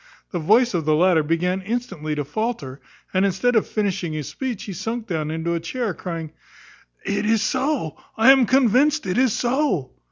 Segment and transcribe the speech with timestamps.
[0.31, 2.81] The voice of the latter began instantly to faulter;
[3.13, 6.31] and, instead of finishing his speech, he sunk down into a chair, crying,
[7.05, 9.91] "It is so, I am convinced it is so!"